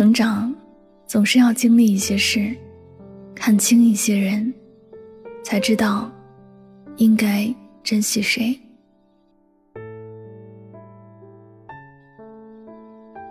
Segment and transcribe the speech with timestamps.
[0.00, 0.50] 成长
[1.06, 2.56] 总是要经历一些事，
[3.34, 4.50] 看清一些人，
[5.44, 6.10] 才知道
[6.96, 8.58] 应该珍惜谁。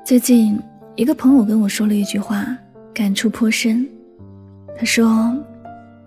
[0.05, 0.61] 最近，
[0.95, 2.55] 一个朋友跟我说了一句话，
[2.93, 3.89] 感触颇深。
[4.77, 5.35] 他说：“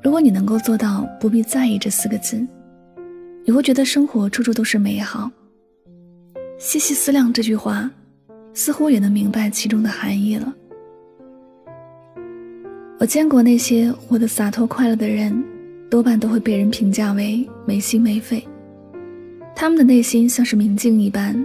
[0.00, 2.40] 如果你能够做到不必在意这四个字，
[3.44, 5.28] 你会觉得生活处处都是美好。”
[6.56, 7.90] 细细思量这句话，
[8.54, 10.54] 似乎也能明白其中的含义了。
[12.98, 15.42] 我见过那些活得洒脱快乐的人，
[15.90, 18.46] 多半都会被人评价为没心没肺。
[19.54, 21.44] 他们的内心像是明镜一般，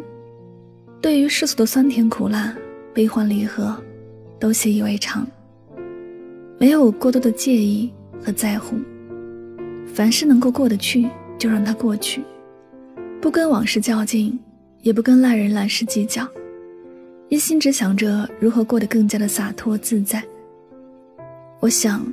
[1.01, 2.55] 对于世俗的酸甜苦辣、
[2.93, 3.75] 悲欢离合，
[4.39, 5.25] 都习以为常。
[6.59, 7.91] 没有过多的介意
[8.23, 8.75] 和在乎，
[9.93, 12.21] 凡事能够过得去就让它过去，
[13.19, 14.39] 不跟往事较劲，
[14.81, 16.27] 也不跟烂人烂事计较，
[17.29, 20.23] 一心只想着如何过得更加的洒脱自在。
[21.59, 22.05] 我想，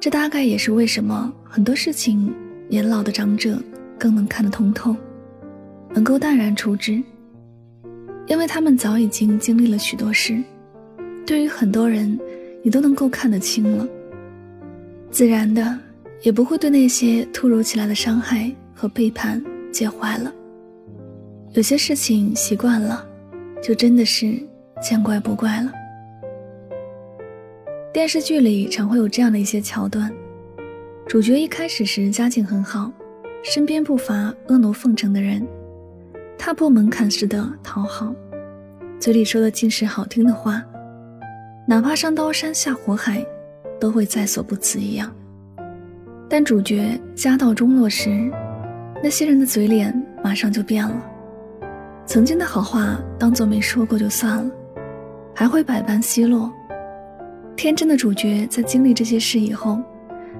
[0.00, 2.32] 这大概也是为什么很多事情
[2.68, 3.60] 年老的长者
[3.98, 4.96] 更能看得通透，
[5.94, 7.02] 能够淡然处之，
[8.26, 10.42] 因为他们早已经经历了许多事，
[11.26, 12.18] 对于很多人。
[12.64, 13.84] 你都能够看得清了，
[15.10, 15.76] 自然的
[16.22, 20.32] 也不会对那些突如其来的伤害和背叛介怀了。
[21.54, 23.04] 有些事情习惯了，
[23.60, 24.38] 就真的是
[24.82, 25.72] 见怪不怪了。
[27.92, 30.12] 电视剧里常会有这样的一些桥段：
[31.06, 32.90] 主角一开始时家境很好，
[33.44, 35.46] 身边不乏婀娜奉承的人，
[36.36, 38.14] 踏破门槛似的讨好，
[38.98, 40.62] 嘴里说的尽是好听的话。
[41.68, 43.24] 哪怕上刀山下火海，
[43.78, 45.14] 都会在所不辞一样。
[46.28, 48.10] 但主角家道中落时，
[49.02, 49.94] 那些人的嘴脸
[50.24, 51.06] 马上就变了。
[52.06, 54.50] 曾经的好话当做没说过就算了，
[55.34, 56.52] 还会百般奚落。
[57.56, 59.78] 天真的主角在经历这些事以后，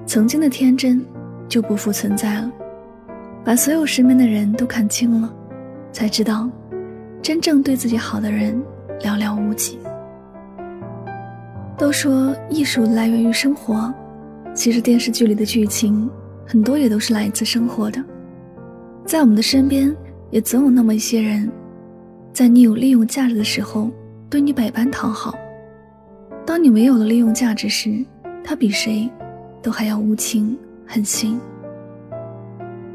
[0.07, 1.05] 曾经的天真
[1.49, 2.51] 就不复存在了。
[3.45, 5.35] 把所有身边的人都看清了，
[5.93, 6.49] 才知道，
[7.21, 8.61] 真正对自己好的人
[9.01, 9.79] 寥寥无几。
[11.77, 13.93] 都说艺术来源于生活，
[14.55, 16.09] 其实电视剧里的剧情
[16.47, 18.03] 很多也都是来自生活的。
[19.05, 19.95] 在我们的身边，
[20.31, 21.51] 也总有那么一些人，
[22.33, 23.91] 在你有利用价值的时候，
[24.33, 25.35] 对你百般讨好；
[26.47, 28.03] 当你没有了利用价值时，
[28.43, 29.07] 他比谁
[29.61, 30.57] 都还要无情
[30.87, 31.39] 狠心。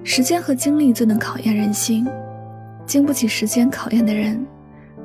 [0.04, 2.08] 时间和精力最能考验人心，
[2.88, 4.44] 经不起时间考验的人，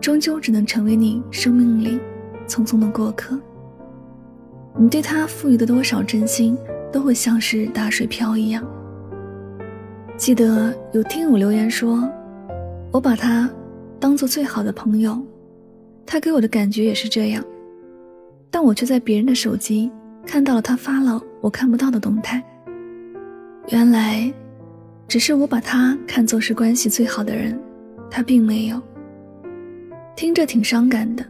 [0.00, 2.00] 终究只能成为你生命里
[2.48, 3.38] 匆匆的过客。
[4.78, 6.56] 你对他赋予的多少真心，
[6.90, 8.66] 都会像是打水漂一样。
[10.16, 12.08] 记得有听友留言说
[12.90, 13.50] ：“我把他
[14.00, 15.22] 当做最好的朋友，
[16.06, 17.44] 他给我的感觉也是这样。
[18.50, 19.90] 但我却在别人的手机
[20.26, 22.42] 看到了他发了我看不到的动态。
[23.68, 24.32] 原来，
[25.08, 27.58] 只是我把他看作是关系最好的人，
[28.10, 28.80] 他并没有。
[30.14, 31.24] 听着挺伤感的，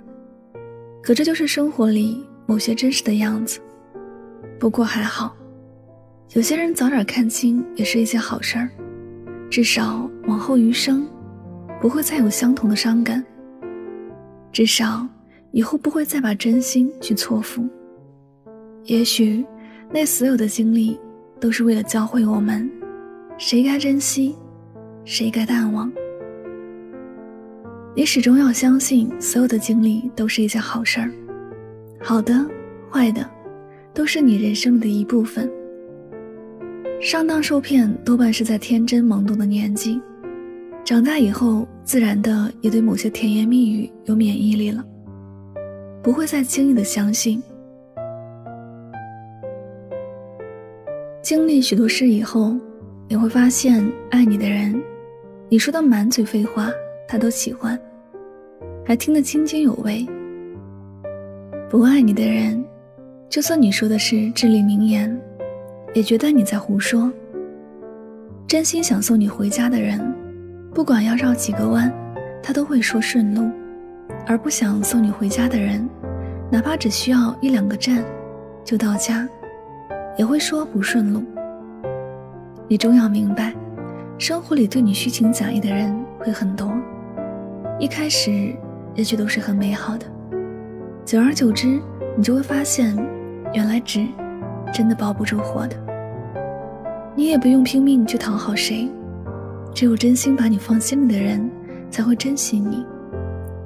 [1.02, 3.60] 可这就是生活里。”某些真实的样子，
[4.58, 5.34] 不过还好，
[6.34, 8.68] 有些人早点看清也是一件好事儿，
[9.48, 11.06] 至少往后余生，
[11.80, 13.24] 不会再有相同的伤感。
[14.52, 15.06] 至少
[15.50, 17.66] 以后不会再把真心去错付。
[18.84, 19.44] 也许
[19.90, 20.98] 那所有的经历，
[21.40, 22.70] 都是为了教会我们，
[23.38, 24.36] 谁该珍惜，
[25.04, 25.90] 谁该淡忘。
[27.94, 31.10] 你始终要相信，所有的经历都是一件好事儿。
[32.00, 32.34] 好的，
[32.90, 33.28] 坏的，
[33.94, 35.50] 都是你人生的一部分。
[37.00, 40.00] 上当受骗多半是在天真懵懂的年纪，
[40.84, 44.84] 长大以后自然的也对某些甜言蜜语有免疫力了，
[46.02, 47.40] 不会再轻易的相信。
[51.22, 52.56] 经历许多事以后，
[53.08, 54.82] 你会发现，爱你的人，
[55.48, 56.68] 你说的满嘴废话，
[57.06, 57.78] 他都喜欢，
[58.84, 60.04] 还听得津津有味。
[61.70, 62.62] 不爱你的人，
[63.28, 65.16] 就算你说的是至理名言，
[65.94, 67.10] 也觉得你在胡说。
[68.48, 69.98] 真心想送你回家的人，
[70.74, 71.92] 不管要绕几个弯，
[72.42, 73.42] 他都会说顺路；
[74.26, 75.86] 而不想送你回家的人，
[76.50, 78.02] 哪怕只需要一两个站
[78.64, 79.28] 就到家，
[80.16, 81.22] 也会说不顺路。
[82.68, 83.52] 你终要明白，
[84.18, 86.72] 生活里对你虚情假意的人会很多，
[87.78, 88.54] 一开始
[88.94, 90.06] 也许都是很美好的。
[91.04, 91.78] 久而久之，
[92.16, 92.96] 你就会发现，
[93.52, 94.06] 原来纸
[94.72, 95.76] 真的包不住火的。
[97.14, 98.88] 你也不用拼命去讨好谁，
[99.74, 101.50] 只有真心把你放心里的人
[101.90, 102.84] 才会珍惜你，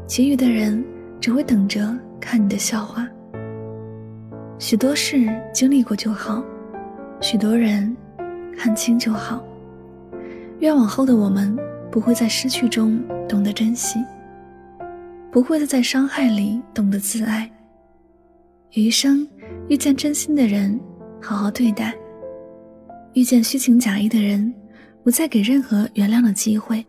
[0.07, 0.83] 其余的人
[1.21, 3.07] 只会等着看你的笑话。
[4.59, 6.43] 许多事经历过就好，
[7.21, 7.95] 许多人
[8.57, 9.45] 看清就好。
[10.61, 11.55] 愿往后的我们
[11.91, 12.99] 不会在失去中
[13.29, 13.99] 懂得珍惜，
[15.31, 17.51] 不会再在伤害里懂得自爱。
[18.73, 19.29] 余生
[19.69, 20.81] 遇见真心的人，
[21.21, 21.93] 好好对待；
[23.13, 24.53] 遇见虚情假意的人，
[25.07, 26.85] 不再给任何原谅的机会。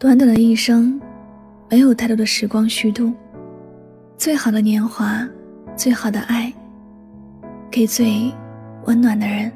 [0.00, 1.00] 短短的一生，
[1.70, 3.12] 没有太多的时光虚度。
[4.18, 5.24] 最好的年华，
[5.76, 6.52] 最好的爱，
[7.70, 8.32] 给最
[8.86, 9.52] 温暖的人。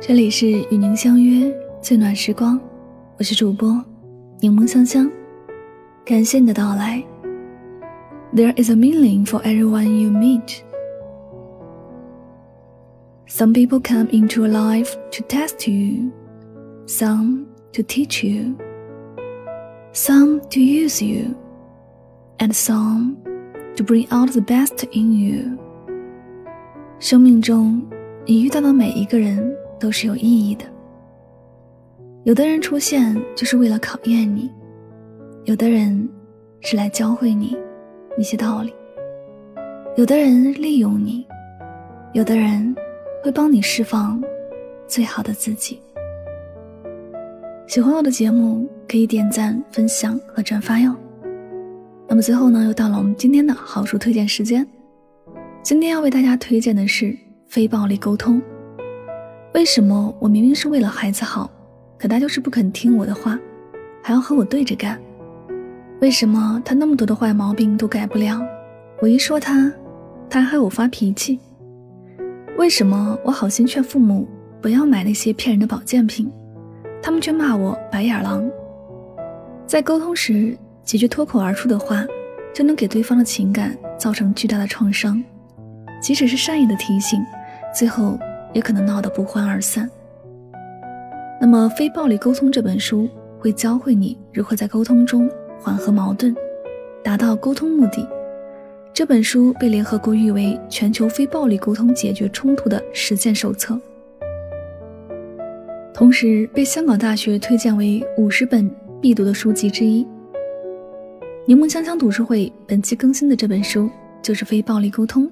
[0.00, 1.52] 这里是与您相约
[1.82, 2.56] 最暖时光，
[3.18, 3.84] 我是主播
[4.38, 5.10] 柠檬香香，
[6.04, 7.09] 感谢你的到来。
[8.33, 10.63] There is a meaning for everyone you meet.
[13.27, 16.11] Some people come into your life to test you,
[16.85, 18.55] some to teach you,
[19.93, 21.35] some to use you,
[22.39, 23.17] and some
[23.75, 25.57] to bring out the best in you.
[26.99, 27.81] 生命中，
[28.25, 30.65] 你遇到的每一个人都是有意义的。
[32.23, 34.51] 有的人出现就是为了考验你，
[35.45, 36.09] 有的人
[36.61, 37.57] 是来教会你
[38.18, 38.74] 一些道理，
[39.96, 41.26] 有的人利用你，
[42.12, 42.74] 有的人。
[43.22, 44.18] 会帮你释放
[44.86, 45.78] 最好的自己。
[47.66, 50.96] 喜欢我的节目，可以点赞、分享和转发哟。
[52.08, 54.66] 那么最后呢，又到了我们今天的好书推荐时间。
[55.62, 57.14] 今天要为大家推荐的是
[57.46, 58.40] 非暴力沟通。
[59.52, 61.50] 为什么我明明是为了孩子好，
[61.98, 63.38] 可他就是不肯听我的话，
[64.02, 64.98] 还要和我对着干？
[66.00, 68.40] 为什么他那么多的坏毛病都改不了，
[69.02, 69.70] 我一说他，
[70.30, 71.38] 他还和我发脾气？
[72.56, 74.26] 为什么我好心劝父母
[74.62, 76.26] 不要买那些骗人的保健品，
[77.02, 78.50] 他们却骂我白眼狼？
[79.66, 82.06] 在沟通时，几句脱口而出的话，
[82.54, 85.22] 就能给对方的情感造成巨大的创伤。
[86.00, 87.22] 即使是善意的提醒，
[87.74, 88.18] 最后
[88.54, 89.88] 也可能闹得不欢而散。
[91.38, 93.06] 那么，《非暴力沟通》这本书
[93.38, 95.30] 会教会你如何在沟通中
[95.62, 96.34] 缓和矛盾，
[97.02, 98.06] 达到沟通目的。
[98.92, 103.78] 这本书被联合国誉为全球非暴力沟通解决冲突的实践手册，
[105.94, 108.68] 同时被香港大学推荐为五十本
[109.00, 110.06] 必读的书籍之一。
[111.46, 113.88] 柠檬香香读书会本期更新的这本书
[114.22, 115.26] 就是《非暴力沟通》，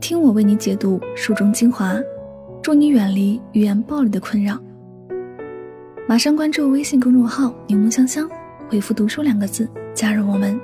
[0.00, 2.00] 听我为你解读书中精华，
[2.62, 4.58] 助你远离语言暴力的困扰。
[6.08, 8.28] 马上关注微信公众号“柠檬香香”，
[8.68, 10.60] 回复“读书”两个字加入我们，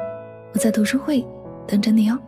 [0.53, 1.27] 我在读书会。
[1.67, 2.19] 等着你哦。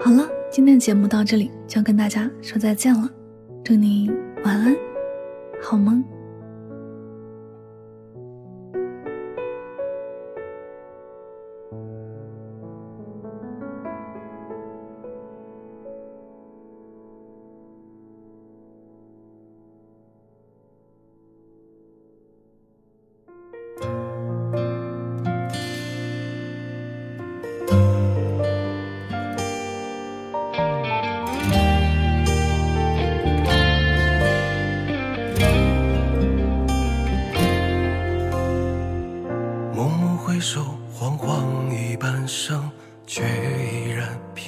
[0.00, 3.06] 好了，今天的节目到这里就要跟大家说再见了，
[3.62, 4.10] 祝你
[4.42, 4.74] 晚安，
[5.62, 6.02] 好梦。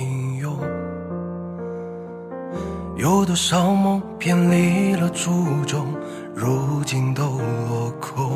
[0.01, 0.57] 平庸
[2.97, 5.31] 有多少梦偏离了初
[5.67, 5.95] 衷，
[6.35, 7.23] 如今都
[7.69, 8.35] 落空。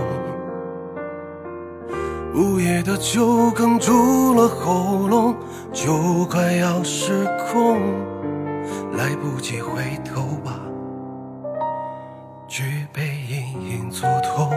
[2.35, 5.35] 午夜的酒哽住了喉咙，
[5.73, 7.81] 就快要失控，
[8.99, 10.61] 来不及回头吧，
[12.47, 14.51] 举杯隐隐作痛。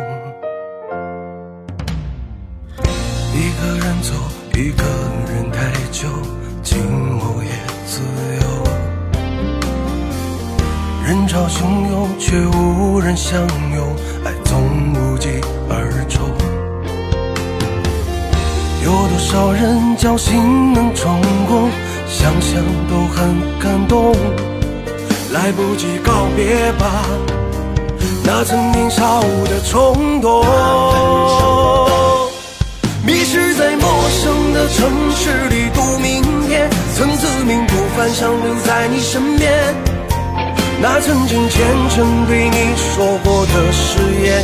[3.34, 4.14] 一个人走，
[4.56, 4.84] 一个
[5.32, 6.10] 人太久，
[6.68, 7.50] 寂寞也
[7.86, 8.02] 自
[8.42, 8.46] 由。
[11.08, 13.40] 人潮汹涌，却无人相
[13.74, 13.96] 拥，
[14.26, 14.62] 爱总
[14.94, 15.30] 无疾
[15.70, 16.20] 而终。
[18.84, 21.70] 有多少人侥幸能成功，
[22.06, 24.14] 想想都很感动。
[25.32, 27.06] 来不及告别吧，
[28.26, 30.44] 那曾年少的冲动。
[33.06, 36.22] 迷失在陌生的城市里度明，
[36.98, 39.52] 曾自命不凡，想留在你身边。
[40.82, 44.44] 那曾经虔诚对你说过的誓言，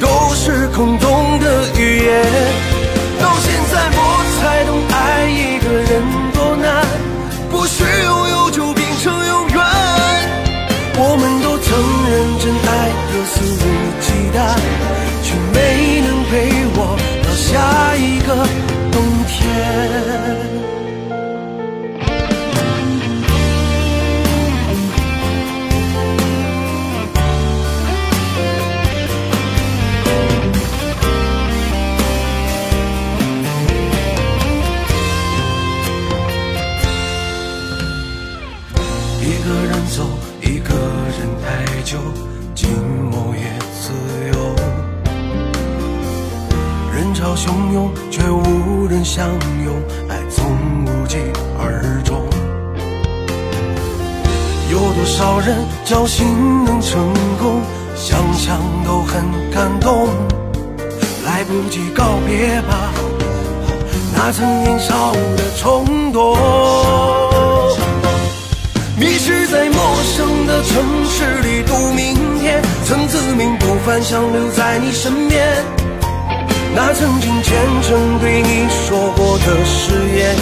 [0.00, 2.24] 都是空洞的语言。
[51.10, 51.16] 疾
[51.58, 52.22] 而终。
[54.70, 57.60] 有多少人侥幸能成功，
[57.96, 60.06] 想想都很感动。
[61.26, 62.92] 来不及告别吧，
[64.14, 66.36] 那曾年少的冲动。
[68.96, 75.64] 迷失在陌生的城市里度明天，曾自命不凡，想留在你身边。
[76.72, 80.36] 那曾经虔诚对你说过的誓言，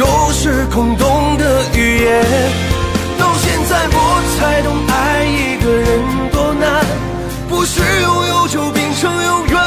[0.00, 1.44] 都是空洞的
[1.76, 2.24] 语言。
[3.18, 3.96] 到现在我
[4.32, 5.88] 才懂，爱一个人
[6.32, 6.64] 多难，
[7.50, 9.60] 不是拥有就变成永远。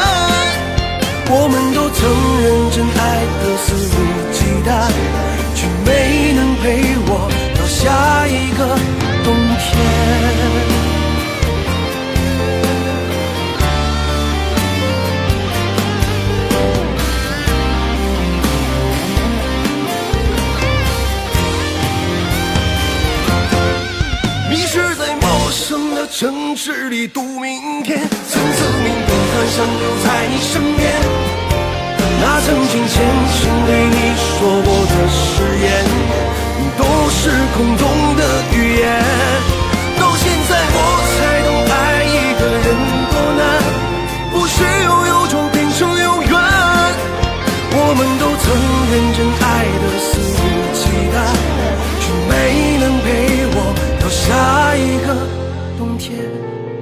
[1.29, 2.01] 我们都曾
[2.41, 3.01] 认真爱
[3.43, 3.97] 得肆无
[4.33, 4.69] 忌惮，
[5.53, 6.65] 却没能陪
[7.05, 8.59] 我到下一个
[9.23, 9.27] 冬
[9.61, 10.52] 天。
[26.23, 30.89] 城市里度明天，曾自命不凡，想留在你身边。
[32.21, 32.95] 那曾经虔
[33.35, 34.31] 诚对你说
[34.63, 35.67] 过的誓言，
[36.77, 37.27] 都是
[37.57, 38.23] 空洞的
[38.55, 39.03] 语言。
[39.99, 40.77] 到现在我
[41.11, 41.75] 才懂，爱
[42.07, 42.71] 一个人
[43.11, 43.43] 多难，
[44.31, 46.31] 不是拥有就变成永远。
[47.75, 48.45] 我们都曾
[48.93, 50.07] 认真爱得肆
[50.39, 51.19] 无忌惮，
[51.99, 52.31] 却没
[52.79, 53.11] 能陪
[53.57, 55.11] 我到下一个
[55.85, 56.72] 冬天。